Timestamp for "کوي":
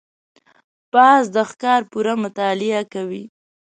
2.93-3.23